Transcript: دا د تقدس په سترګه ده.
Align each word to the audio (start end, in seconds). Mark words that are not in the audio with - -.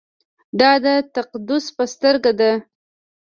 دا 0.59 0.71
د 0.85 0.87
تقدس 1.15 1.65
په 1.75 1.83
سترګه 1.93 2.31
ده. 2.39 2.51